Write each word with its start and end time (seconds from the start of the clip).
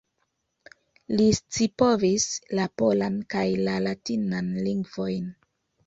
Li 1.19 1.27
scipovis 1.41 2.27
la 2.61 2.67
polan 2.83 3.23
kaj 3.37 3.47
la 3.69 3.79
latinan 3.87 4.53
lingvojn. 4.69 5.35